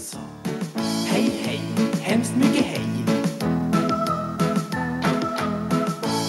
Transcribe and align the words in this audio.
sa 0.00 0.18
Hej, 1.06 1.22
hej, 1.22 1.60
hemskt 2.02 2.36
mycket 2.36 2.64
hej. 2.64 2.84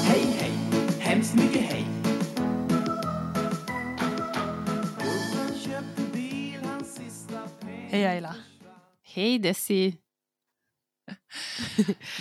Hej, 0.03 0.21
hej, 0.21 0.51
hemskt 0.99 1.35
mycket 1.35 1.62
hej. 1.62 1.86
Hej 7.90 8.05
Ayla. 8.05 8.36
Hej 9.04 9.40
Desi! 9.40 9.97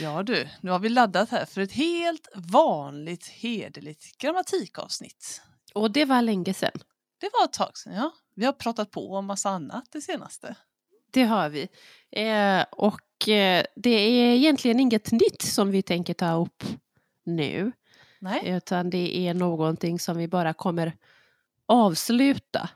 Ja 0.00 0.22
du, 0.22 0.48
nu 0.60 0.70
har 0.70 0.78
vi 0.78 0.88
laddat 0.88 1.30
här 1.30 1.44
för 1.44 1.60
ett 1.60 1.72
helt 1.72 2.28
vanligt 2.34 3.26
hederligt 3.26 4.18
grammatikavsnitt. 4.18 5.42
Och 5.74 5.90
det 5.90 6.04
var 6.04 6.22
länge 6.22 6.54
sedan. 6.54 6.72
Det 7.20 7.30
var 7.32 7.44
ett 7.44 7.52
tag 7.52 7.78
sedan, 7.78 7.92
ja. 7.92 8.12
Vi 8.34 8.44
har 8.44 8.52
pratat 8.52 8.90
på 8.90 9.14
om 9.14 9.26
massa 9.26 9.50
annat 9.50 9.84
det 9.92 10.00
senaste. 10.00 10.56
Det 11.18 11.24
har 11.24 11.48
vi. 11.48 11.68
Eh, 12.10 12.64
och 12.70 13.28
eh, 13.28 13.64
det 13.76 13.90
är 13.90 14.34
egentligen 14.34 14.80
inget 14.80 15.12
nytt 15.12 15.42
som 15.42 15.70
vi 15.70 15.82
tänker 15.82 16.14
ta 16.14 16.32
upp 16.32 16.64
nu. 17.24 17.72
Nej, 18.18 18.42
Utan 18.44 18.90
det 18.90 19.18
är 19.18 19.34
någonting 19.34 19.98
som 19.98 20.16
vi 20.16 20.28
bara 20.28 20.52
kommer 20.52 20.92
avsluta. 21.66 22.68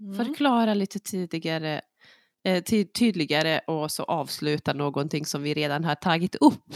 mm. 0.00 0.26
Förklara 0.26 0.74
lite 0.74 0.98
tidigare, 0.98 1.80
eh, 2.44 2.62
ty- 2.62 2.84
tydligare 2.84 3.58
och 3.58 3.90
så 3.90 4.02
avsluta 4.02 4.72
någonting 4.72 5.26
som 5.26 5.42
vi 5.42 5.54
redan 5.54 5.84
har 5.84 5.94
tagit 5.94 6.34
upp. 6.34 6.74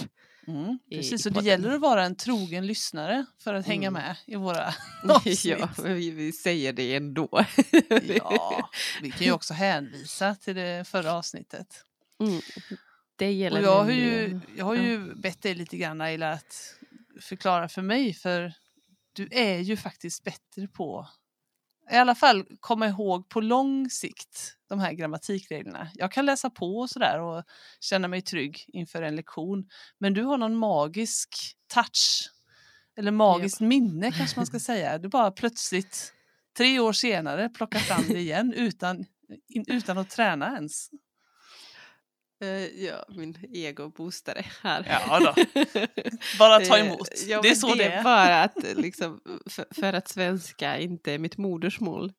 Mm, 0.57 0.79
precis. 0.91 1.27
Och 1.27 1.33
det 1.33 1.43
gäller 1.45 1.71
att 1.71 1.81
vara 1.81 2.05
en 2.05 2.17
trogen 2.17 2.67
lyssnare 2.67 3.27
för 3.39 3.55
att 3.55 3.67
hänga 3.67 3.89
Mm. 3.89 4.03
med 4.03 4.17
i 4.27 4.37
våra 4.37 4.75
avsnitt. 5.09 5.45
ja, 5.45 5.69
vi, 5.85 6.11
vi 6.11 6.33
säger 6.33 6.73
det 6.73 6.95
ändå. 6.95 7.29
Ja, 8.19 8.71
vi 9.03 9.11
kan 9.11 9.27
ju 9.27 9.33
också 9.33 9.55
hänvisa 9.55 10.35
till 10.35 10.57
det 10.57 10.89
förra 10.89 11.13
avsnittet. 11.13 11.85
Mm. 12.21 12.41
Det 13.17 13.33
gäller 13.33 13.61
Och 13.61 13.67
jag 13.67 13.85
har 13.85 13.91
ju, 13.91 14.41
jag 14.57 14.65
har 14.65 14.75
ju 14.75 15.15
bett 15.15 15.43
dig 15.43 15.55
lite 15.55 15.77
grann 15.77 16.01
Ayla 16.01 16.33
att 16.33 16.75
förklara 17.21 17.69
för 17.69 17.83
mig 17.83 18.15
för 18.15 18.53
du 19.13 19.29
är 19.31 19.59
ju 19.59 19.77
faktiskt 19.77 20.25
bättre 20.25 20.69
på 20.69 21.09
i 21.93 21.97
alla 21.97 22.15
fall 22.15 22.47
komma 22.61 22.89
ihåg 22.89 23.29
på 23.29 23.41
lång 23.41 23.91
sikt 23.91 24.57
de 24.69 24.79
här 24.81 24.93
grammatikreglerna. 24.93 25.89
Jag 25.95 26.13
kan 26.13 26.27
läsa 26.27 26.51
på 26.51 26.79
och 26.79 26.91
sådär 26.91 27.21
och 27.21 27.45
känna 27.81 28.09
mig 28.09 28.23
trygg 28.23 28.65
inför 28.69 29.03
en 29.03 29.17
lektion. 29.17 29.69
Men 29.99 30.15
du 30.15 30.23
har 30.23 30.39
någon 30.39 30.57
magisk 30.57 31.29
touch 31.75 32.31
eller 32.97 33.11
magiskt 33.11 33.61
minne 33.61 34.13
kanske 34.13 34.39
man 34.39 34.47
ska 34.47 34.61
säga. 34.61 34.99
Du 34.99 35.09
bara 35.09 35.31
plötsligt 35.31 36.13
tre 36.57 36.81
år 36.81 36.93
senare 36.93 37.49
plockar 37.49 37.79
fram 37.79 38.05
det 38.09 38.19
igen 38.19 38.53
utan, 38.53 39.05
utan 39.69 39.99
att 39.99 40.11
träna 40.11 40.55
ens. 40.55 40.91
Eh, 42.41 42.85
ja, 42.85 43.05
min 43.09 43.37
egoboostare 43.55 44.45
här. 44.63 44.87
Ja 45.09 45.21
då. 45.21 45.35
Bara 46.39 46.61
ta 46.61 46.79
Eh, 46.79 46.87
emot. 46.87 47.09
ja, 47.27 47.41
det 47.43 47.49
är 47.49 47.55
så 47.55 47.75
det 47.75 47.85
är. 47.85 48.05
bara 48.05 48.43
att 48.43 48.57
liksom, 48.77 49.21
för, 49.51 49.67
för 49.81 49.93
att 49.93 50.09
svenska 50.09 50.79
inte 50.79 51.13
är 51.13 51.19
mitt 51.19 51.37
modersmål. 51.39 52.13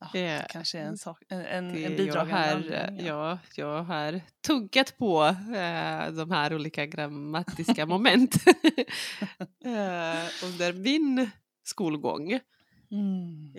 Ja, 0.00 0.10
det- 0.12 0.20
det 0.26 0.46
kanske 0.50 0.78
är 0.78 0.82
en, 0.84 0.98
sak, 0.98 1.22
en, 1.28 1.40
en, 1.40 1.70
en 1.70 1.82
jag, 1.82 1.96
bidragande 1.96 2.78
har, 2.98 3.06
ja, 3.06 3.38
jag 3.56 3.82
har 3.82 4.20
tuggat 4.46 4.98
på 4.98 5.24
eh, 5.56 6.12
de 6.12 6.30
här 6.30 6.54
olika 6.54 6.86
grammatiska 6.86 7.86
moment 7.86 8.34
eh, 9.64 10.44
under 10.44 10.72
min 10.72 11.30
skolgång. 11.64 12.38
Mm. 12.90 13.52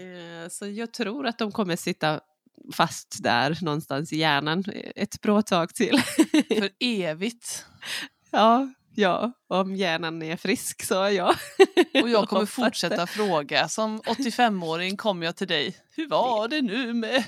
Eh, 0.43 0.49
så 0.49 0.67
jag 0.67 0.93
tror 0.93 1.27
att 1.27 1.37
de 1.39 1.51
kommer 1.51 1.75
sitta 1.75 2.21
fast 2.71 3.23
där 3.23 3.57
någonstans 3.61 4.13
i 4.13 4.17
hjärnan 4.17 4.63
ett 4.95 5.21
bra 5.21 5.41
tag 5.41 5.75
till. 5.75 5.99
För 6.47 6.69
evigt. 6.79 7.65
ja, 8.31 8.69
ja, 8.95 9.31
om 9.47 9.75
hjärnan 9.75 10.21
är 10.21 10.35
frisk 10.37 10.83
så 10.83 10.93
ja. 10.93 11.35
Och 12.03 12.09
jag 12.09 12.29
kommer 12.29 12.45
fortsätta 12.45 13.07
fråga. 13.07 13.67
Som 13.67 14.01
85-åring 14.01 14.97
kommer 14.97 15.25
jag 15.25 15.35
till 15.35 15.47
dig. 15.47 15.75
Hur 15.95 16.07
var 16.07 16.47
det 16.47 16.61
nu 16.61 16.93
med 16.93 17.23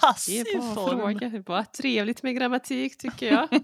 passiv 0.00 0.44
Det 0.44 0.50
är 0.50 0.74
form? 0.74 0.98
fråga. 1.00 1.28
Det 1.28 1.40
bara 1.40 1.64
trevligt 1.64 2.22
med 2.22 2.36
grammatik 2.36 2.98
tycker 2.98 3.32
jag. 3.32 3.48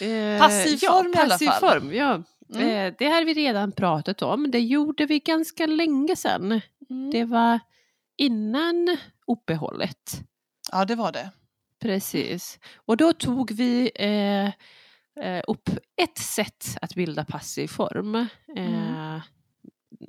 Eh, 0.00 0.38
Passiv 0.40 0.78
ja, 0.82 0.92
form 0.92 1.12
i 1.16 1.18
alla 1.18 1.38
fall. 1.38 1.60
Form, 1.60 1.92
ja. 1.92 2.22
Mm. 2.54 2.68
Eh, 2.68 2.94
det 2.98 3.06
har 3.06 3.24
vi 3.24 3.34
redan 3.34 3.72
pratat 3.72 4.22
om. 4.22 4.50
Det 4.50 4.60
gjorde 4.60 5.06
vi 5.06 5.18
ganska 5.18 5.66
länge 5.66 6.16
sedan. 6.16 6.60
Mm. 6.90 7.10
Det 7.10 7.24
var 7.24 7.60
innan 8.18 8.96
uppehållet. 9.26 10.22
Ja, 10.72 10.84
det 10.84 10.94
var 10.94 11.12
det. 11.12 11.30
Precis. 11.80 12.58
Och 12.76 12.96
då 12.96 13.12
tog 13.12 13.52
vi 13.52 13.90
eh, 13.94 14.46
eh, 15.26 15.42
upp 15.48 15.68
ett 16.02 16.18
sätt 16.18 16.76
att 16.82 16.94
bilda 16.94 17.24
passiv 17.24 17.68
form. 17.68 18.14
Eh, 18.56 19.22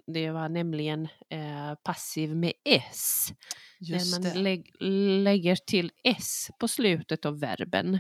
Det 0.08 0.31
var 0.31 0.50
nämligen 0.50 1.08
eh, 1.30 1.75
passiv 1.84 2.36
med 2.36 2.53
S. 2.66 3.34
Just 3.80 4.22
där 4.22 4.31
man 4.34 4.44
lägg, 4.44 4.76
lägger 5.24 5.56
till 5.56 5.91
S 6.03 6.50
på 6.59 6.68
slutet 6.68 7.26
av 7.26 7.40
verben 7.40 8.00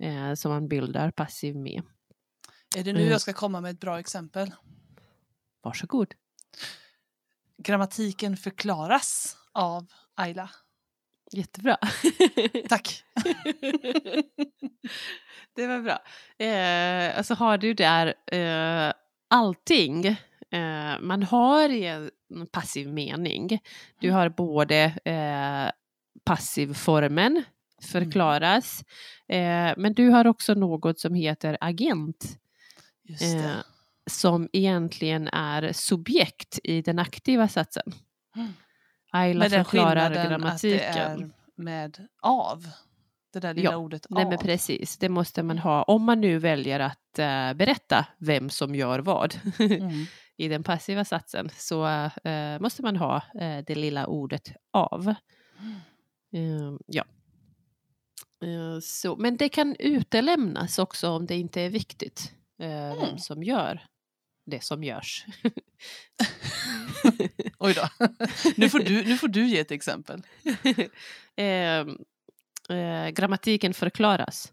eh, 0.00 0.34
som 0.34 0.52
man 0.52 0.68
bildar 0.68 1.10
passiv 1.10 1.56
med. 1.56 1.82
Är 2.76 2.84
det 2.84 2.92
nu 2.92 2.98
Mm. 3.00 3.12
jag 3.12 3.20
ska 3.20 3.32
komma 3.32 3.60
med 3.60 3.70
ett 3.70 3.80
bra 3.80 3.98
exempel? 4.00 4.50
Varsågod. 5.62 6.14
Grammatiken 7.62 8.36
förklaras 8.36 9.36
av 9.52 9.86
Ayla. 10.14 10.50
Jättebra. 11.32 11.76
Tack. 12.68 13.04
det 15.56 15.66
var 15.66 15.80
bra. 15.80 15.98
Eh, 16.46 17.18
alltså 17.18 17.34
har 17.34 17.58
du 17.58 17.74
där 17.74 18.14
eh, 18.32 18.92
allting. 19.30 20.06
Eh, 20.50 21.00
man 21.00 21.22
har 21.22 21.68
i 21.68 21.86
en 21.86 22.10
passiv 22.52 22.88
mening. 22.88 23.58
Du 24.00 24.10
har 24.10 24.28
både 24.28 24.76
eh, 25.04 25.70
passivformen 26.24 27.44
förklaras. 27.82 28.84
Eh, 29.28 29.72
men 29.76 29.92
du 29.94 30.08
har 30.08 30.26
också 30.26 30.54
något 30.54 31.00
som 31.00 31.14
heter 31.14 31.58
agent. 31.60 32.38
Just 33.02 33.22
det. 33.22 33.64
Som 34.10 34.48
egentligen 34.52 35.28
är 35.28 35.72
subjekt 35.72 36.58
i 36.64 36.82
den 36.82 36.98
aktiva 36.98 37.48
satsen. 37.48 37.92
Mm. 38.36 38.52
Ayla 39.12 39.44
förklarar 39.50 39.64
skillnaden 39.64 40.06
att 40.06 40.12
det 40.14 40.28
grammatiken. 40.28 41.22
är 41.22 41.30
med 41.56 42.08
av. 42.22 42.66
Det 43.32 43.40
där 43.40 43.54
lilla 43.54 43.70
Ja, 43.70 43.76
ordet 43.76 44.06
Nej 44.10 44.24
av. 44.24 44.28
men 44.30 44.38
precis, 44.38 44.98
det 44.98 45.08
måste 45.08 45.42
man 45.42 45.58
ha 45.58 45.82
om 45.82 46.02
man 46.04 46.20
nu 46.20 46.38
väljer 46.38 46.80
att 46.80 47.18
eh, 47.18 47.52
berätta 47.54 48.06
vem 48.18 48.50
som 48.50 48.74
gör 48.74 48.98
vad 48.98 49.34
Mm. 49.58 50.04
i 50.36 50.48
den 50.48 50.62
passiva 50.62 51.04
satsen 51.04 51.48
så 51.56 51.86
eh, 52.24 52.60
måste 52.60 52.82
man 52.82 52.96
ha 52.96 53.16
eh, 53.16 53.64
det 53.66 53.74
lilla 53.74 54.06
ordet 54.06 54.52
av. 54.72 55.08
Eh, 56.32 56.76
ja. 56.86 57.04
Eh, 58.44 58.80
så, 58.82 59.16
men 59.16 59.36
det 59.36 59.48
kan 59.48 59.76
utelämnas 59.78 60.78
också 60.78 61.10
om 61.10 61.26
det 61.26 61.36
inte 61.36 61.60
är 61.60 61.70
viktigt 61.70 62.32
vem 62.58 62.98
Mm. 62.98 63.18
som 63.18 63.42
gör 63.42 63.82
det 64.46 64.64
som 64.64 64.84
görs. 64.84 65.26
Oj 67.58 67.74
då. 67.74 67.88
nu, 68.56 68.70
får 68.70 68.78
du, 68.78 69.04
nu 69.04 69.18
får 69.18 69.28
du 69.28 69.46
ge 69.46 69.58
ett 69.58 69.70
exempel. 69.70 70.22
eh, 71.36 71.86
eh, 72.78 73.08
grammatiken 73.10 73.74
förklaras. 73.74 74.52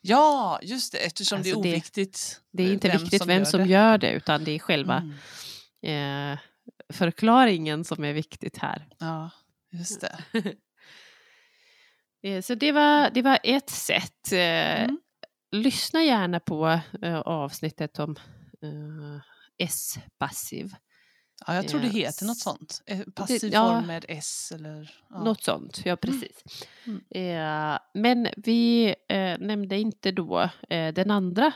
Ja, 0.00 0.58
just 0.62 0.92
det, 0.92 0.98
eftersom 0.98 1.42
det 1.42 1.48
är 1.48 1.52
Alltså 1.52 1.62
det- 1.62 1.68
oviktigt. 1.70 2.40
Det 2.52 2.62
är 2.62 2.72
inte 2.72 2.98
viktigt 2.98 3.26
vem 3.26 3.44
som 3.44 3.60
det. 3.60 3.66
gör 3.66 3.98
det 3.98 4.10
utan 4.12 4.44
det 4.44 4.50
är 4.52 4.58
själva 4.58 5.02
Mm. 5.82 6.32
eh, 6.32 6.38
förklaringen 6.92 7.84
som 7.84 8.04
är 8.04 8.12
viktigt 8.12 8.58
här. 8.58 8.86
Ja, 8.98 9.30
just 9.72 10.00
det. 10.00 10.18
Eh, 12.22 12.42
så 12.42 12.54
det 12.54 12.72
var, 12.72 13.10
det 13.10 13.22
var 13.22 13.38
ett 13.42 13.70
sätt. 13.70 14.32
Eh, 14.32 14.82
Mm. 14.82 14.98
Lyssna 15.52 16.02
gärna 16.02 16.40
på 16.40 16.80
eh, 17.02 17.18
avsnittet 17.20 17.98
om 17.98 18.16
eh, 18.66 19.20
S-passiv. 19.58 20.74
Ja, 21.46 21.54
jag 21.54 21.68
tror 21.68 21.80
det 21.80 21.86
Eh, 21.86 21.92
heter 21.92 22.26
något 22.26 22.38
sånt. 22.38 22.82
Eh, 22.86 23.00
Passiv 23.14 23.52
ja. 23.52 23.68
form 23.68 23.86
med 23.86 24.04
S 24.08 24.52
eller... 24.54 24.94
Ja. 25.10 25.24
Något 25.24 25.42
sånt, 25.42 25.82
ja 25.84 25.96
precis. 25.96 26.44
Mm. 26.86 27.02
Eh, 27.10 27.78
men 27.94 28.28
vi 28.36 28.94
nämnde 29.38 29.78
inte 29.78 30.12
då 30.12 30.50
den 30.68 31.10
andra 31.10 31.52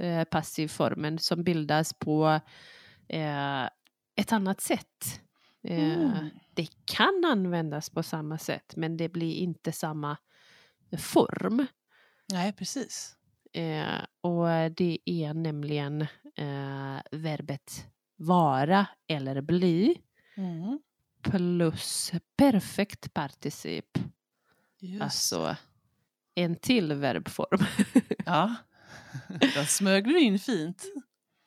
eh, 0.00 0.24
passivformen 0.24 1.18
som 1.18 1.44
bildas 1.44 1.92
på 1.92 2.40
ett 4.16 4.32
annat 4.32 4.60
sätt. 4.60 5.20
Mm. 5.62 6.30
Det 6.54 6.68
kan 6.84 7.24
användas 7.24 7.90
på 7.90 8.02
samma 8.02 8.38
sätt 8.38 8.76
men 8.76 8.96
det 8.96 9.08
blir 9.08 9.34
inte 9.34 9.72
samma 9.72 10.16
form. 10.98 11.66
Nej, 12.32 12.52
precis. 12.52 13.16
Och 14.20 14.46
det 14.76 14.98
är 15.04 15.34
nämligen 15.34 16.06
eh, 16.36 17.00
verbet 17.10 17.86
vara 18.16 18.86
eller 19.08 19.40
bli 19.40 20.00
Mm. 20.36 20.78
plus 21.22 22.12
perfekt 22.36 23.14
particip. 23.14 23.98
Just. 24.80 25.02
Alltså 25.02 25.56
en 26.34 26.56
till 26.56 26.92
verbform. 26.92 27.64
Ja. 28.26 28.54
Den 29.54 29.66
smög 29.66 30.04
du 30.04 30.20
in 30.20 30.38
fint. 30.38 30.82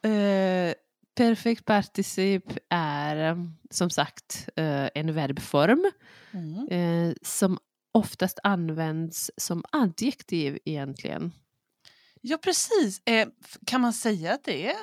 Eh, 0.03 0.73
perfect 1.15 1.65
particip 1.65 2.43
är 2.69 3.47
som 3.69 3.89
sagt 3.89 4.49
eh, 4.55 4.89
en 4.95 5.13
verbform 5.13 5.91
Mm. 6.31 6.67
eh, 6.67 7.13
som 7.21 7.57
oftast 7.91 8.39
används 8.43 9.31
som 9.37 9.63
adjektiv 9.71 10.59
egentligen. 10.65 11.31
Ja, 12.29 12.37
precis. 12.37 13.01
Eh, 13.05 13.27
kan 13.65 13.81
man 13.81 13.93
säga 13.93 14.33
att 14.33 14.43
det 14.43 14.67
är 14.71 14.77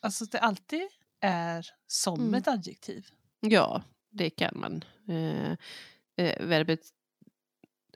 alltså 0.00 0.24
att 0.24 0.32
det 0.32 0.38
alltid 0.40 0.82
är 1.20 1.66
som 1.86 2.20
Mm. 2.20 2.34
ett 2.34 2.48
adjektiv? 2.48 3.06
Ja, 3.40 3.82
det 4.10 4.30
kan 4.30 4.60
man. 4.60 4.84
Eh, 5.08 5.50
eh, 6.16 6.46
verbet, 6.46 6.80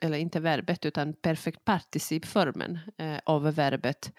eller 0.01 0.17
inte 0.17 0.39
verbet 0.39 0.85
utan 0.85 1.13
perfect 1.13 1.65
participformen 1.65 2.79
eh, 2.97 3.19
av 3.25 3.43
verbet 3.55 4.11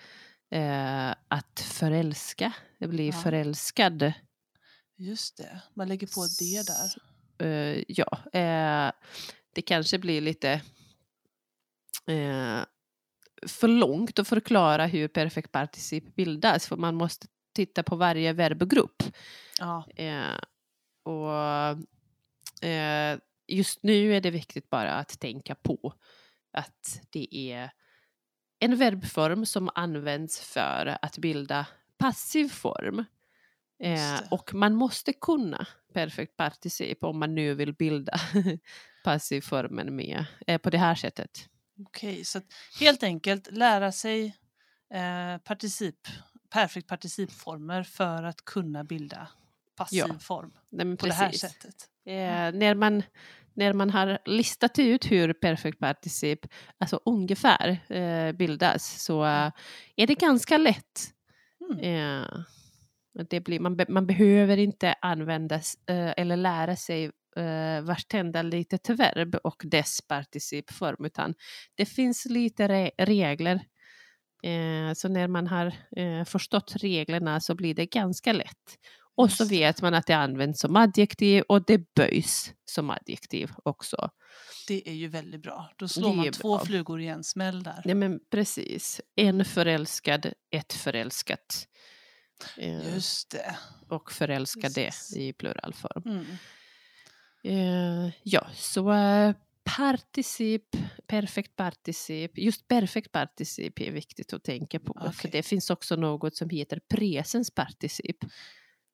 eh, 0.51 1.11
att 1.29 1.61
förälska. 1.61 2.53
Det 2.79 2.89
blir 2.89 3.07
Ja. 3.13 3.23
förälskad. 3.23 4.13
Just 4.97 5.37
det, 5.37 5.61
man 5.75 5.89
lägger 5.89 6.07
på 6.07 6.27
det 6.39 6.67
där. 6.67 7.03
Eh, 7.47 7.85
ja, 7.89 8.19
det 9.55 9.63
kanske 9.63 9.99
blir 9.99 10.21
lite 10.21 10.63
för 13.47 13.69
långt 13.69 14.19
att 14.19 14.29
förklara 14.29 14.87
hur 14.87 15.09
perfect 15.09 15.53
particip 15.53 16.15
bildas 16.17 16.67
för 16.67 16.77
man 16.77 16.95
måste 16.95 17.27
titta 17.55 17.83
på 17.83 17.97
varje 17.97 18.33
verbgrupp. 18.33 19.03
Ja, 19.59 19.85
Eh, 19.97 20.39
och 21.03 21.33
eh, 22.69 23.19
just 23.47 23.83
nu 23.83 24.17
är 24.17 24.21
det 24.21 24.31
viktigt 24.31 24.71
bara 24.71 24.93
att 24.93 25.21
tänka 25.21 25.55
på 25.55 25.95
att 26.53 27.01
det 27.11 27.29
är 27.53 27.71
en 28.59 28.77
verbform 28.77 29.47
som 29.47 29.71
används 29.75 30.41
för 30.41 30.99
att 31.03 31.19
bilda 31.19 31.67
passiv 31.99 32.49
form. 32.49 33.05
Eh, 33.83 34.21
och 34.31 34.55
man 34.55 34.75
måste 34.75 35.13
kunna 35.13 35.67
perfect 35.93 36.37
particip 36.37 37.05
om 37.05 37.19
man 37.19 37.35
nu 37.35 37.55
vill 37.55 37.75
bilda 37.75 38.21
passivformen 39.05 39.97
med, 39.97 40.25
eh, 40.47 40.59
på 40.59 40.71
det 40.71 40.79
här 40.79 40.95
sättet. 40.95 41.49
Okej. 41.87 42.25
Så 42.25 42.39
att 42.39 42.45
helt 42.81 43.03
enkelt 43.03 43.49
lära 43.53 43.93
sig 43.93 44.37
eh, 44.95 45.39
particip, 45.39 46.09
perfect 46.51 46.89
participformer 46.89 47.83
för 47.83 48.23
att 48.23 48.45
kunna 48.45 48.85
bilda 48.85 49.29
passiv 49.77 50.05
Ja, 50.09 50.19
form 50.19 50.53
Nej, 50.71 50.97
på 50.97 51.07
det 51.07 51.13
här 51.13 51.33
sättet. 51.33 51.75
Eh, 52.07 52.53
när, 52.53 52.75
man, 52.75 53.03
när 53.55 53.73
man 53.73 53.91
har 53.91 54.19
listat 54.25 54.79
ut 54.79 55.11
hur 55.11 55.33
perfect 55.33 55.79
particip 55.79 56.47
alltså 56.79 57.01
ungefär 57.05 57.93
eh, 57.93 58.33
bildas 58.33 59.03
så 59.05 59.25
eh, 59.25 59.51
är 59.97 60.07
det 60.07 60.15
ganska 60.15 60.59
lätt. 60.59 61.15
Mm. 61.61 62.23
Eh, 62.23 62.29
det 63.29 63.41
blir, 63.41 63.61
man, 63.61 63.77
be, 63.77 63.87
man 63.89 64.07
behöver 64.07 64.57
inte 64.57 64.95
använda 65.01 65.57
eh, 65.87 66.13
eller 66.17 66.37
lära 66.37 66.77
sig 66.77 67.11
eh, 67.41 67.83
vartenda 67.83 68.43
litet 68.43 68.89
verb 68.89 69.35
och 69.35 69.63
dess 69.65 70.01
participform 70.09 71.05
utan 71.05 71.35
det 71.75 71.87
finns 71.87 72.25
lite 72.25 72.69
re, 72.69 72.91
regler. 72.99 73.55
Eh, 74.43 74.93
så 74.95 75.09
när 75.09 75.29
man 75.29 75.47
har 75.47 75.67
eh, 75.97 76.25
förstått 76.25 76.73
reglerna 76.77 77.41
så 77.41 77.55
blir 77.55 77.75
det 77.75 77.87
ganska 77.87 78.33
lätt. 78.33 78.79
Och 79.15 79.33
så 79.33 79.45
vet 79.45 79.83
man 79.83 79.95
att 79.95 80.07
det 80.07 80.17
används 80.17 80.61
som 80.61 80.77
adjektiv 80.77 81.43
och 81.49 81.65
det 81.67 81.95
böjs 81.95 82.53
som 82.65 82.91
adjektiv 82.91 83.51
också. 83.65 84.11
Det 84.69 84.89
är 84.89 84.95
ju 84.95 85.09
väldigt 85.09 85.43
bra. 85.43 85.73
Då 85.77 85.89
slår 85.89 86.13
man 86.15 86.33
två 86.33 86.57
bra. 86.57 86.65
flugor 86.65 87.01
i 87.01 87.07
en 87.07 87.25
smäll 87.25 87.63
där. 87.63 87.83
Ja 87.85 87.95
men 87.95 88.21
precis. 88.31 89.01
En 89.17 89.45
förälskad, 89.45 90.33
ett 90.51 90.73
förälskat. 90.73 91.67
Eh, 92.57 92.95
Just 92.95 93.31
det. 93.31 93.57
och 93.89 94.13
förälskade 94.13 94.75
Precis. 94.75 95.17
i 95.17 95.33
pluralform. 95.33 96.03
Mm. 96.07 96.27
Eh, 97.43 98.11
ja, 98.23 98.47
så 98.55 98.93
eh, 98.93 99.35
particip, 99.77 100.77
perfect 101.07 101.57
particip, 101.57 102.39
just 102.39 102.69
perfect 102.69 103.13
particip 103.13 103.81
är 103.81 103.91
viktigt 103.91 104.33
att 104.33 104.45
tänka 104.45 104.81
på. 104.81 104.95
För 105.01 105.09
Okej. 105.09 105.31
det 105.31 105.43
finns 105.43 105.71
också 105.71 105.97
något 105.97 106.37
som 106.37 106.51
heter 106.51 106.81
presens 106.89 107.51
particip. 107.51 108.17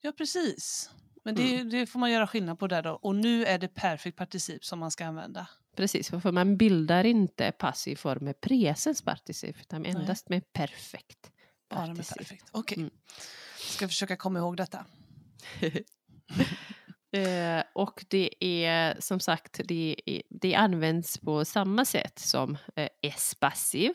Ja, 0.01 0.13
precis. 0.13 0.91
Men 1.25 1.35
det, 1.35 1.63
det 1.63 1.87
får 1.87 1.99
man 1.99 2.11
göra 2.11 2.27
skillnad 2.27 2.59
på 2.59 2.67
där 2.67 2.83
då. 2.83 2.91
Och 2.91 3.17
nu 3.17 3.45
är 3.45 3.59
det 3.59 3.69
perfect 3.69 4.17
particip 4.17 4.65
som 4.65 4.79
man 4.79 4.91
ska 4.91 5.07
använda. 5.07 5.49
Precis, 5.77 6.09
för 6.09 6.33
man 6.33 6.57
bildar 6.57 7.05
inte 7.05 7.53
passiv 7.53 7.97
form 7.97 8.25
med 8.25 8.41
presens 8.41 9.03
particip 9.03 9.57
utan 9.61 9.83
Nej. 9.83 9.91
endast 9.91 10.29
med 10.29 10.53
perfekt 10.53 11.31
Bara 11.71 11.87
med 11.87 12.09
perfekt. 12.09 12.45
Okej. 12.53 12.79
Mm. 12.79 12.91
Ska 13.59 13.89
försöka 13.89 14.17
komma 14.17 14.39
ihåg 14.39 14.57
detta. 14.57 14.85
Eh, 17.17 17.63
och 17.73 18.05
det 18.09 18.45
är 18.45 19.01
som 19.01 19.21
sagt, 19.21 19.61
det, 19.65 19.97
är, 20.07 20.23
det 20.31 20.55
används 20.55 21.19
på 21.19 21.45
samma 21.45 21.85
sätt 21.85 22.19
som 22.19 22.59
eh, 22.77 22.89
S-passiv. 23.03 23.93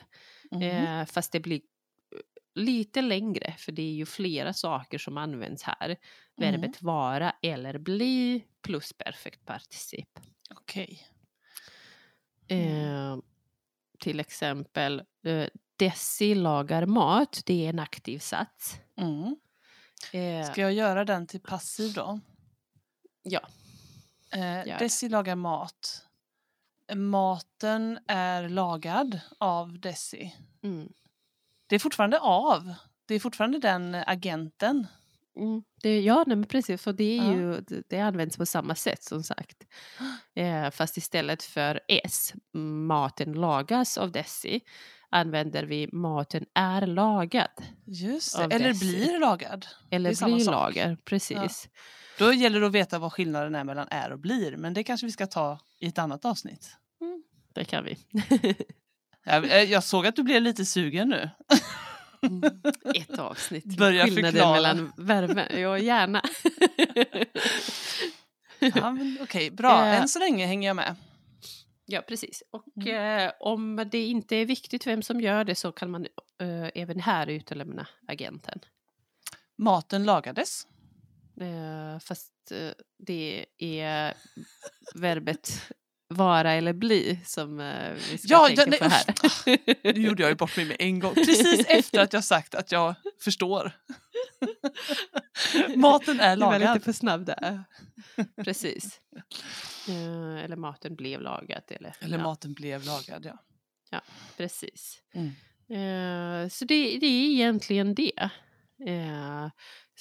Mhm. 0.52 0.62
Eh, 0.62 1.06
fast 1.06 1.32
det 1.32 1.40
blir 1.40 1.56
eh, 1.56 2.62
lite 2.62 3.02
längre 3.02 3.56
för 3.58 3.72
det 3.72 3.82
är 3.82 3.94
ju 3.94 4.06
flera 4.06 4.54
saker 4.54 4.98
som 4.98 5.18
används 5.18 5.64
här. 5.64 5.86
Mm. 5.88 5.98
Verbet 6.36 6.82
vara 6.82 7.36
eller 7.42 7.78
bli 7.78 8.46
plus 8.62 8.94
perfekt 8.94 9.46
particip. 9.46 10.20
Okej. 10.50 11.08
Mm. 12.48 12.68
Eh, 12.68 13.18
till 14.00 14.20
exempel 14.20 15.04
eh, 15.26 15.48
Desi 15.76 16.36
lagar 16.36 16.86
mat, 16.86 17.42
det 17.46 17.66
är 17.66 17.70
en 17.70 17.80
aktiv 17.80 18.20
sats. 18.20 18.80
Mm. 18.98 19.36
Ska 20.52 20.62
jag 20.62 20.74
göra 20.74 21.06
den 21.06 21.28
till 21.28 21.42
passiv 21.42 21.94
då? 21.94 22.20
Ja, 23.24 23.42
Eh. 24.34 24.78
Desi 24.80 25.10
lagar 25.10 25.36
mat. 25.36 26.06
Maten 26.96 28.00
är 28.08 28.50
lagad 28.50 29.20
av 29.38 29.80
Desi. 29.80 30.36
mm. 30.64 30.90
Det 31.68 31.76
är 31.76 31.80
fortfarande 31.80 32.20
av. 32.20 32.74
Det 33.06 33.16
är 33.16 33.20
fortfarande 33.20 33.60
den 33.60 33.96
agenten. 33.96 34.88
Mm, 35.36 35.64
det, 35.82 36.02
ja, 36.02 36.24
nej, 36.28 36.38
men 36.38 36.48
precis. 36.48 36.82
För 36.82 36.94
det, 36.94 37.18
är 37.20 37.24
Ja. 37.24 37.34
ju, 37.34 37.62
det, 37.90 38.00
används 38.00 38.38
på 38.38 38.46
samma 38.46 38.76
sätt 38.76 39.04
som 39.04 39.24
sagt. 39.24 39.64
Eh, 40.36 40.70
fast 40.72 40.98
istället 40.98 41.44
för 41.44 41.80
S, 41.88 42.34
maten 42.88 43.34
lagas 43.34 43.98
av 43.98 44.12
Desi, 44.12 44.62
använder 45.10 45.64
vi 45.64 45.88
maten 45.92 46.46
är 46.54 46.88
lagad. 46.88 47.50
Just 47.86 48.38
det. 48.38 48.44
Eller 48.44 48.68
Desi. 48.70 48.86
blir 48.86 49.20
lagad. 49.20 49.66
Eller 49.90 50.26
blir 50.26 50.46
lagad, 50.46 51.06
precis. 51.06 51.70
Då 52.18 52.34
gäller 52.34 52.60
det 52.60 52.66
att 52.68 52.72
veta 52.74 53.00
vad 53.00 53.14
skillnaden 53.14 53.56
är 53.56 53.64
mellan 53.64 53.88
är 53.92 54.12
och 54.12 54.20
blir. 54.20 54.58
Men 54.58 54.74
det 54.74 54.84
kanske 54.84 55.06
vi 55.06 55.12
ska 55.12 55.28
ta 55.28 55.60
i 55.80 55.88
ett 55.88 55.98
annat 55.98 56.26
avsnitt. 56.26 56.76
Det 57.54 57.66
kan 57.66 57.84
vi. 57.86 57.98
Jag, 59.24 59.46
eh, 59.46 59.64
jag 59.72 59.84
såg 59.84 60.08
att 60.08 60.16
du 60.16 60.24
blev 60.24 60.42
lite 60.42 60.66
sugen 60.66 61.10
nu. 61.10 61.30
Mm, 62.22 62.44
Ett 62.96 63.20
avsnitt. 63.20 63.66
Börja 63.78 64.04
Skillnaden 64.06 64.32
förklara. 64.32 64.54
mellan 64.54 64.92
verben. 64.98 65.62
Ja, 65.62 65.78
gärna. 65.78 66.22
Ja, 68.60 68.98
Okej, 69.22 69.52
bra. 69.52 69.86
Eh. 69.86 70.02
Än 70.02 70.08
så 70.10 70.20
länge 70.20 70.46
hänger 70.46 70.68
jag 70.70 70.76
med. 70.76 70.96
Ja, 71.86 72.02
precis. 72.08 72.44
Och 72.52 72.66
Mm. 72.78 73.28
eh, 73.28 73.32
om 73.40 73.88
det 73.92 74.06
inte 74.06 74.36
är 74.36 74.46
viktigt 74.46 74.88
vem 74.88 75.02
som 75.04 75.22
gör 75.22 75.44
det 75.44 75.56
så 75.56 75.72
kan 75.72 75.92
man 75.92 76.06
eh, 76.42 76.70
även 76.76 77.00
här 77.00 77.28
utelämna 77.28 77.88
agenten. 78.08 78.60
Maten 79.58 80.04
lagades. 80.04 80.68
Eh, 81.42 82.00
fast 82.00 82.52
eh, 82.52 82.72
det 83.08 83.46
är 83.58 84.14
verbet 84.96 85.62
vara 86.08 86.52
eller 86.52 86.74
bli 86.74 87.20
som 87.26 87.60
eh, 87.60 87.92
vi 88.12 88.18
ska 88.18 88.28
Ja, 88.34 88.48
tänka 88.48 88.62
ja, 88.62 88.68
nej, 88.70 88.80
på 88.80 88.86
här. 88.86 89.94
Nu 89.94 90.02
gjorde 90.02 90.24
jag 90.24 90.30
ju 90.30 90.36
bort 90.36 90.58
mig 90.58 90.66
med 90.66 90.78
en 90.80 91.00
gång. 91.00 91.14
Precis 91.16 91.66
efter 91.68 92.00
att 92.00 92.14
jag 92.14 92.24
sagt 92.24 92.56
att 92.56 92.72
jag 92.72 92.96
förstår. 93.24 93.72
Maten 95.76 96.20
är 96.20 96.36
Du 96.36 96.42
var 96.42 96.54
lite 96.54 96.66
lagad. 96.66 96.84
för 96.84 96.92
snabb 96.92 97.26
där. 97.26 97.64
Precis. 98.44 99.00
Eh, 99.90 100.44
eller 100.44 100.56
maten 100.56 100.96
blev 100.96 101.22
lagad. 101.22 101.64
Eller, 101.68 101.96
Eller 102.00 102.18
ja, 102.18 102.24
maten 102.24 102.54
blev 102.54 102.86
lagad, 102.86 103.26
ja. 103.26 104.02
Precis. 104.38 105.02
Mm. 105.14 105.28
Eh, 105.70 106.50
så 106.50 106.66
det, 106.66 106.98
det 107.00 107.06
är 107.06 107.32
egentligen 107.32 107.96
det. 107.96 108.30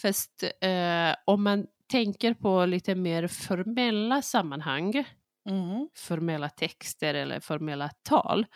Fast 0.03 0.43
eh, 0.61 1.15
om 1.25 1.45
man 1.45 1.67
tänker 1.91 2.35
på 2.35 2.67
lite 2.67 2.95
mer 2.95 3.27
formella 3.27 4.23
sammanhang, 4.23 5.05
Mm. 5.49 5.89
formella 5.95 6.49
texter 6.49 7.15
eller 7.15 7.41
formella 7.41 7.91
tal, 8.03 8.47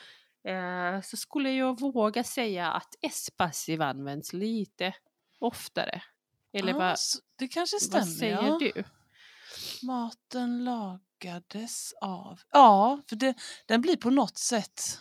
eh, 0.49 1.01
så 1.03 1.17
skulle 1.17 1.53
jag 1.53 1.81
våga 1.81 2.25
säga 2.25 2.71
att 2.73 2.95
S-passiv 3.03 3.83
används 3.83 4.33
lite 4.33 4.95
oftare. 5.41 6.03
Eller 6.53 6.73
Ja, 6.73 6.79
vad, 6.79 6.97
det 7.39 7.49
kanske 7.49 7.81
stämmer. 7.81 8.05
vad 8.05 8.13
säger 8.15 8.33
ja. 8.43 8.59
du? 8.61 8.85
Maten 9.87 10.65
lag... 10.65 11.01
lockades 11.25 11.93
av. 12.01 12.41
Ja, 12.53 13.01
för 13.09 13.17
det, 13.17 13.35
den 13.67 13.81
blir 13.81 13.97
på 13.97 14.11
något 14.11 14.39
sätt 14.39 15.01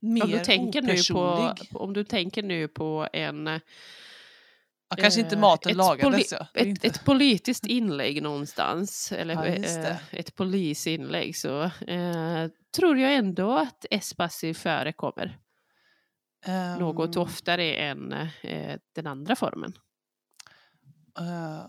mer 0.00 0.24
Om 0.24 0.30
du, 0.30 0.38
tänker 0.38 0.82
nu 0.82 0.88
på, 0.88 0.92
opersonlig. 0.92 1.68
om 1.74 1.92
du 1.92 2.04
tänker 2.04 2.42
nu 2.42 2.68
på 2.68 3.08
en... 3.12 3.60
ja, 4.96 4.96
kanske 4.96 5.20
inte 5.20 5.34
eh, 5.34 5.40
maten 5.40 5.70
ett 5.72 5.76
lagades. 5.76 6.32
Ja. 6.32 6.46
Ett, 6.54 6.84
ett 6.84 7.04
politiskt 7.04 7.66
inlägg 7.66 8.22
någonstans, 8.22 9.12
eller 9.12 9.34
Ja, 9.34 9.46
eh, 9.46 9.96
ett 10.10 10.34
polisinlägg, 10.34 11.36
så 11.36 11.62
eh, 11.86 12.48
tror 12.76 12.98
jag 12.98 13.14
ändå 13.14 13.52
att 13.58 13.86
S-passiv 13.90 14.54
förekommer 14.54 15.38
något 16.72 17.16
Ehm, 17.16 17.22
oftare 17.22 17.74
än 17.74 18.12
eh, 18.42 18.78
den 18.94 19.06
andra 19.06 19.36
formen. 19.36 19.72
eh, 21.20 21.66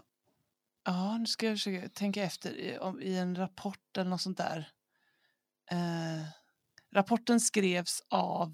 ja, 0.85 1.17
nu 1.17 1.25
ska 1.25 1.45
jag 1.45 1.55
försöka 1.55 1.89
tänka 1.89 2.23
efter 2.23 2.51
i, 2.57 2.77
om, 2.79 3.01
i 3.01 3.17
en 3.17 3.35
rapport 3.35 3.97
eller 3.97 4.09
något 4.09 4.21
sånt 4.21 4.37
där. 4.37 4.69
Eh, 5.71 6.25
rapporten 6.95 7.39
skrevs 7.39 8.03
av 8.09 8.53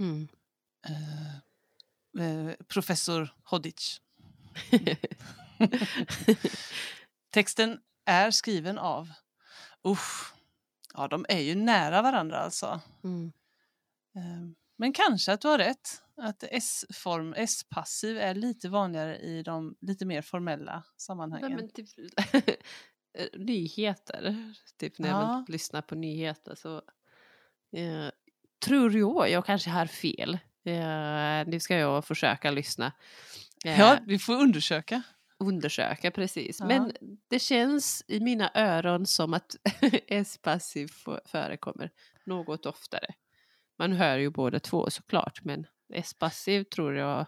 Mm. 0.00 0.28
eh, 0.88 1.36
eh, 2.18 2.52
professor 2.68 3.28
Hodic. 3.44 4.00
Texten 7.30 7.78
är 8.04 8.30
skriven 8.30 8.78
av, 8.78 9.08
usch, 9.88 10.34
ja 10.94 11.08
de 11.08 11.26
är 11.28 11.38
ju 11.40 11.54
nära 11.54 12.02
varandra 12.02 12.38
alltså. 12.38 12.80
Mm. 13.04 13.32
Eh, 14.16 14.50
Men 14.76 14.92
kanske 14.92 15.32
att 15.32 15.40
du 15.40 15.48
har 15.48 15.58
rätt, 15.58 16.02
att 16.16 16.44
S-form, 16.50 17.34
S-passiv 17.36 18.18
är 18.18 18.34
lite 18.34 18.68
vanligare 18.68 19.18
i 19.18 19.42
de 19.42 19.76
lite 19.80 20.04
mer 20.04 20.22
formella 20.22 20.74
Nej, 20.74 20.82
sammanhangen. 20.96 21.52
men 21.56 21.68
typ, 21.70 21.88
eh, 23.18 23.26
nyheter, 23.38 24.54
typ 24.76 24.98
när 24.98 25.08
Ja. 25.08 25.20
jag 25.36 25.48
lyssnar 25.50 25.82
på 25.82 25.94
nyheter 25.94 26.54
så 26.54 26.76
eh, 27.76 28.08
tror 28.64 28.92
jag, 28.96 29.30
jag 29.30 29.46
kanske 29.46 29.70
har 29.70 29.86
fel. 29.86 30.38
Eh, 30.64 31.46
nu 31.46 31.60
ska 31.60 31.76
jag 31.76 32.04
försöka 32.04 32.50
lyssna. 32.50 32.92
Eh, 33.64 33.80
Ja, 33.80 33.98
vi 34.06 34.18
får 34.18 34.34
undersöka. 34.34 35.02
Undersöka 35.38 36.10
precis. 36.10 36.60
Ja. 36.60 36.66
Men 36.66 36.92
det 37.30 37.38
känns 37.38 38.04
i 38.08 38.20
mina 38.20 38.50
öron 38.54 39.06
som 39.06 39.34
att 39.34 39.56
S-passiv 40.08 40.88
förekommer 41.24 41.90
något 42.26 42.66
oftare. 42.66 43.06
Man 43.78 43.92
hör 43.92 44.18
ju 44.18 44.30
båda 44.30 44.60
två 44.60 44.90
såklart 44.90 45.44
men 45.44 45.66
S-passiv 45.94 46.64
tror 46.64 46.94
jag 46.96 47.26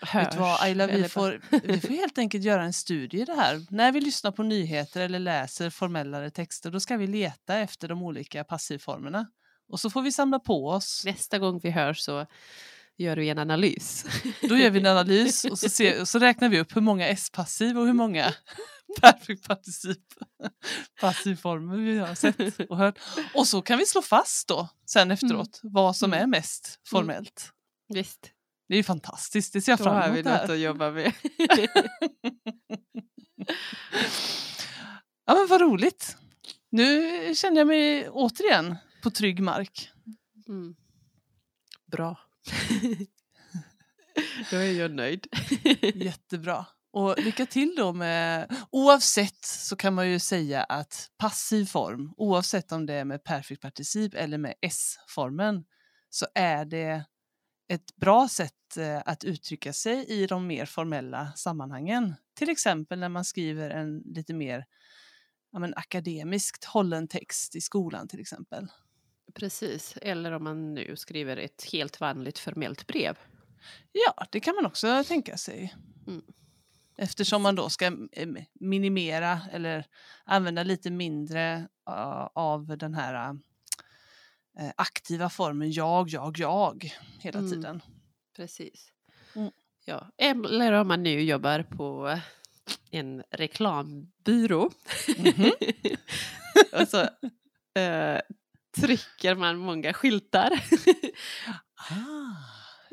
hörs. 0.00 0.26
Vet 0.26 0.34
vad 0.36 0.62
Ayla, 0.62 0.86
vi 0.86 1.08
får, 1.08 1.40
vi 1.62 1.80
får 1.80 1.88
helt 1.88 2.18
enkelt 2.18 2.44
göra 2.44 2.62
en 2.62 2.72
studie 2.72 3.20
i 3.20 3.24
det 3.24 3.34
här. 3.34 3.66
När 3.70 3.92
vi 3.92 4.00
lyssnar 4.00 4.30
på 4.30 4.42
nyheter 4.42 5.00
eller 5.00 5.18
läser 5.18 5.70
formellare 5.70 6.30
texter 6.30 6.70
då 6.70 6.80
ska 6.80 6.96
vi 6.96 7.06
leta 7.06 7.56
efter 7.56 7.88
de 7.88 8.02
olika 8.02 8.44
passivformerna. 8.44 9.26
Och 9.70 9.80
så 9.80 9.90
får 9.90 10.02
vi 10.02 10.12
samla 10.12 10.38
på 10.38 10.68
oss. 10.68 11.02
Nästa 11.04 11.38
gång 11.38 11.60
vi 11.62 11.70
hörs 11.70 11.98
så 12.00 12.26
gör 12.98 13.16
vi 13.16 13.28
en 13.28 13.38
analys. 13.38 14.06
Då 14.48 14.56
gör 14.56 14.70
vi 14.70 14.80
en 14.80 14.86
analys 14.86 15.44
och 15.44 15.58
så, 15.58 15.68
ser, 15.68 16.00
och 16.00 16.08
så 16.08 16.18
räknar 16.18 16.48
vi 16.48 16.60
upp 16.60 16.76
hur 16.76 16.80
många 16.80 17.08
S-passiv 17.08 17.78
och 17.78 17.86
hur 17.86 17.92
många 17.92 18.34
perfekt 19.00 19.48
particip 19.48 19.98
passivformer 21.00 21.76
vi 21.76 21.98
har 21.98 22.14
sett 22.14 22.60
och 22.70 22.76
hört. 22.76 22.98
Och 23.34 23.46
så 23.48 23.62
kan 23.62 23.78
vi 23.78 23.86
slå 23.86 24.02
fast 24.02 24.48
då 24.48 24.68
sen 24.86 25.10
efteråt 25.10 25.60
vad 25.62 25.96
som 25.96 26.12
Mm. 26.12 26.22
är 26.22 26.26
mest 26.26 26.78
formellt. 26.88 27.52
Visst, 27.88 28.30
Det 28.68 28.74
är 28.74 28.76
ju 28.76 28.82
fantastiskt, 28.82 29.52
det 29.52 29.60
ser 29.60 29.72
jag 29.72 29.78
då 29.78 29.84
fram 29.84 29.94
har 29.94 30.02
vi 30.02 30.08
emot 30.20 30.24
det 30.24 30.40
något 30.40 30.50
att 30.50 30.58
jobba 30.58 30.90
med. 30.90 31.12
Ja 35.26 35.34
men 35.34 35.46
vad 35.46 35.60
roligt. 35.60 36.16
Nu 36.70 37.34
känner 37.34 37.58
jag 37.58 37.66
mig 37.66 38.08
återigen 38.08 38.76
på 39.02 39.10
trygg 39.10 39.40
mark. 39.40 39.90
Mm. 40.48 40.74
Bra. 41.86 42.18
Då 44.50 44.56
är 44.56 44.72
jag 44.72 44.90
nöjd. 44.90 45.26
Jättebra. 45.94 46.66
Och 46.92 47.18
lycka 47.18 47.46
till 47.46 47.74
då 47.76 47.92
med, 47.92 48.56
oavsett 48.70 49.44
så 49.44 49.76
kan 49.76 49.94
man 49.94 50.10
ju 50.10 50.18
säga 50.18 50.62
att 50.62 51.10
passiv 51.18 51.64
form, 51.64 52.14
oavsett 52.16 52.72
om 52.72 52.86
det 52.86 52.94
är 52.94 53.04
med 53.04 53.24
perfekt 53.24 53.62
particip 53.62 54.14
eller 54.14 54.38
med 54.38 54.54
S-formen, 54.60 55.64
så 56.08 56.26
är 56.34 56.64
det 56.64 57.04
ett 57.68 57.96
bra 57.96 58.28
sätt 58.28 58.76
eh, 58.76 59.02
att 59.06 59.24
uttrycka 59.24 59.72
sig 59.72 60.04
i 60.08 60.26
de 60.26 60.46
mer 60.46 60.66
formella 60.66 61.32
sammanhangen. 61.36 62.14
Till 62.34 62.48
exempel 62.48 62.98
när 62.98 63.08
man 63.08 63.24
skriver 63.24 63.70
en 63.70 63.98
lite 63.98 64.34
mer 64.34 64.64
ja, 65.52 65.58
men, 65.58 65.74
akademiskt 65.76 66.64
hållen 66.64 67.08
text 67.08 67.56
i 67.56 67.60
skolan 67.60 68.08
till 68.08 68.20
exempel. 68.20 68.68
Precis, 69.34 69.96
eller 70.02 70.32
om 70.32 70.44
man 70.44 70.74
nu 70.74 70.96
skriver 70.96 71.36
ett 71.36 71.64
helt 71.72 72.00
vanligt 72.00 72.38
formellt 72.38 72.86
brev. 72.86 73.18
Ja, 73.92 74.26
det 74.30 74.40
kan 74.40 74.54
man 74.54 74.66
också 74.66 75.04
tänka 75.04 75.36
sig. 75.36 75.74
Mm. 76.06 76.22
Eftersom 76.96 77.42
man 77.42 77.54
då 77.54 77.68
ska 77.68 77.86
eh, 78.12 78.28
minimera 78.54 79.40
eller 79.52 79.84
använda 80.24 80.62
lite 80.62 80.90
mindre 80.90 81.68
av 82.34 82.76
den 82.78 82.94
här 82.94 83.30
uh, 83.32 84.70
aktiva 84.76 85.28
formen 85.30 85.72
jag, 85.72 86.08
jag, 86.08 86.38
jag 86.38 86.92
hela 87.18 87.38
Mm. 87.38 87.50
tiden. 87.50 87.82
Precis. 88.36 88.92
Mm. 89.34 89.50
Ja. 89.84 90.06
Eller 90.18 90.72
om 90.72 90.88
man 90.88 91.02
nu 91.02 91.20
jobbar 91.20 91.62
på 91.62 92.18
en 92.90 93.22
reklambyrå. 93.30 94.70
Mhm. 95.18 95.52
och 96.82 96.88
så 96.88 97.00
eh, 97.80 98.20
trycker 98.76 99.34
man 99.34 99.56
många 99.58 99.92
skyltar. 99.92 100.64
Ah, 101.74 102.36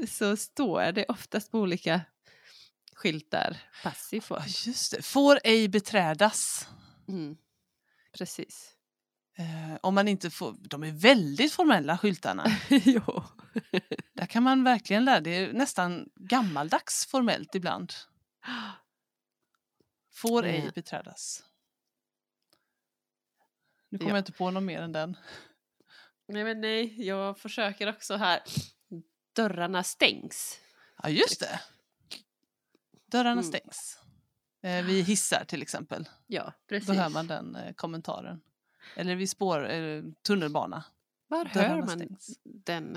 så 0.08 0.38
står 0.38 0.92
det 0.92 1.06
oftast 1.08 1.52
på 1.52 1.60
olika 1.60 2.02
skyltar 2.96 3.58
passiv 3.84 4.22
form. 4.22 4.44
just 4.66 4.92
det. 4.92 5.02
Får 5.02 5.40
ej 5.44 5.68
beträdas. 5.68 6.68
Mm. 7.08 7.38
Precis. 8.18 8.74
Eh, 9.38 9.78
om 9.82 9.96
man 9.96 10.08
inte 10.08 10.30
får, 10.30 10.56
de 10.60 10.84
är 10.84 10.92
väldigt 10.92 11.54
formella 11.54 11.98
skyltarna. 11.98 12.46
jo. 12.70 13.24
Där 14.14 14.26
kan 14.26 14.44
man 14.44 14.64
verkligen 14.64 15.06
lära 15.06 15.20
Det 15.20 15.30
är 15.36 15.54
nästan 15.54 16.10
gammaldags 16.16 17.06
formellt 17.06 17.56
ibland. 17.56 17.94
Får 20.14 20.46
ej 20.46 20.72
beträdas. 20.76 21.44
Nu 23.90 23.98
kommer 23.98 24.12
Ja. 24.12 24.16
jag 24.16 24.22
inte 24.22 24.32
på 24.32 24.52
någon 24.52 24.66
mer 24.66 24.82
än 24.82 24.92
den. 24.92 25.18
Nej 26.28 26.44
men 26.44 26.62
nej, 26.62 27.06
jag 27.08 27.38
försöker 27.40 27.90
också 27.90 28.16
här. 28.16 28.40
Dörrarna 29.36 29.84
stängs. 29.84 30.60
Ja, 31.04 31.10
just 31.10 31.40
det. 31.40 31.60
Dörrarna 33.12 33.32
Mm. 33.42 33.44
stängs. 33.44 34.00
Eh, 34.64 34.86
vid 34.86 35.06
hissar 35.06 35.46
till 35.48 35.62
exempel. 35.62 36.10
Ja, 36.28 36.54
precis. 36.70 36.88
Då 36.88 36.94
hör 36.94 37.10
man 37.10 37.28
den 37.28 37.56
eh, 37.56 37.74
kommentaren. 37.74 38.42
Eller 38.96 39.16
vid 39.16 39.30
spår, 39.30 39.70
eh, 39.70 40.04
tunnelbana. 40.22 40.84
Var 41.28 41.46
hör 41.46 41.62
Dörrarna 41.62 41.86
man 41.86 41.90
stängs. 41.90 42.40
den, 42.44 42.96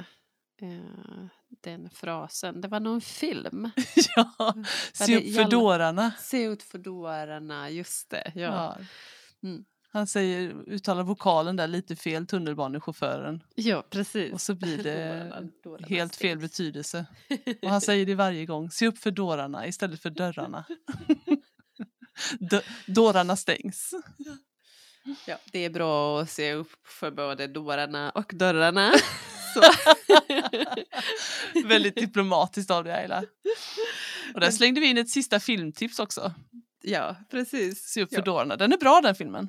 eh, 0.63 1.27
den 1.49 1.91
frasen? 1.91 2.61
Det 2.61 2.69
var 2.69 2.81
någon 2.81 3.01
film. 3.01 3.71
ja, 4.17 4.55
se 4.93 5.17
upp 5.17 5.35
för 5.35 5.51
dårarna. 5.51 6.13
Se 6.19 6.43
ut 6.43 6.63
för 6.63 6.79
dårarna, 6.79 7.71
just 7.71 8.11
det. 8.11 8.33
Ja. 8.35 8.43
Ja. 8.43 8.79
Mm. 9.49 9.65
Han 9.92 10.06
säger, 10.06 10.54
uttalar 10.66 11.02
vokalen 11.02 11.56
där 11.56 11.66
lite 11.66 11.97
fel, 11.97 12.26
tunnelbanechauffören. 12.26 13.42
ja, 13.54 13.85
precis. 13.90 14.32
Och 14.32 14.40
så 14.40 14.54
blir 14.54 14.78
det 14.82 15.06
Dårarna- 15.30 15.50
dårarna 15.64 15.87
helt 15.87 16.16
fel 16.16 16.38
betydelse. 16.38 17.06
Och 17.62 17.70
han 17.70 17.80
säger 17.80 18.06
det 18.06 18.14
varje 18.14 18.47
gång. 18.47 18.70
Se 18.70 18.87
upp 18.87 18.99
för 18.99 19.11
dörrarna 19.11 19.66
istället 19.66 20.02
för 20.02 20.11
dörrarna. 20.11 20.64
Dö- 22.40 22.61
dårarna 22.87 23.37
stängs. 23.37 23.94
Ja, 25.26 25.37
det 25.52 25.64
är 25.64 25.70
bra 25.70 26.20
att 26.20 26.30
se 26.30 26.52
upp 26.54 26.87
för 27.00 27.11
både 27.11 27.47
dårarna 27.47 28.11
och 28.11 28.30
dörrarna. 28.35 28.92
Väldigt 31.64 31.94
diplomatiskt 31.97 32.70
av 32.70 32.85
dig 32.85 32.92
Ayla. 32.92 33.23
Och 34.35 34.40
där 34.40 34.50
slängde 34.50 34.80
vi 34.80 34.87
in 34.87 34.99
ett 34.99 35.11
sista 35.11 35.40
filmtips 35.40 35.99
också. 35.99 36.35
ja, 36.82 37.16
precis. 37.30 37.82
Se 37.88 38.02
upp 38.02 38.09
för 38.11 38.16
Ja. 38.16 38.23
dårarna. 38.25 38.56
Den 38.56 38.73
är 38.73 38.76
bra 38.78 39.00
den 39.00 39.14
filmen. 39.14 39.49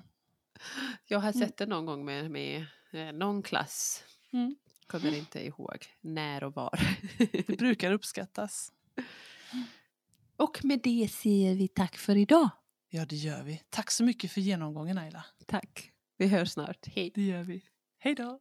Jag 1.07 1.19
har 1.19 1.29
Mm. 1.33 1.47
sett 1.47 1.57
det 1.57 1.65
någon 1.65 1.85
gång 1.85 2.05
med, 2.05 2.31
med 2.31 2.65
eh, 2.91 3.11
någon 3.13 3.43
klass. 3.43 4.03
Mm. 4.33 4.55
Kommer 4.87 5.17
inte 5.17 5.45
ihåg 5.45 5.85
när 6.01 6.43
och 6.43 6.53
var. 6.55 6.79
Det 7.47 7.57
brukar 7.57 7.91
uppskattas. 7.91 8.71
och 10.37 10.65
med 10.65 10.79
det 10.83 11.11
säger 11.11 11.55
vi 11.55 11.67
tack 11.67 11.97
för 11.97 12.15
idag. 12.17 12.49
Ja 12.89 13.05
det 13.05 13.15
gör 13.15 13.43
vi. 13.43 13.61
Tack 13.69 13.91
så 13.91 14.03
mycket 14.03 14.31
för 14.31 14.41
genomgången 14.41 14.97
Ayla. 14.97 15.25
Tack. 15.45 15.91
Vi 16.17 16.27
hörs 16.27 16.51
snart. 16.51 16.87
Hej. 16.87 17.11
Det 17.15 17.21
gör 17.21 17.43
vi. 17.43 17.63
Hej 17.99 18.15
då. 18.15 18.39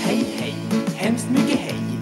Hej 0.00 0.24
hej, 0.36 0.54
hemskt 0.96 1.30
mycket 1.30 1.58
hej 1.60 2.01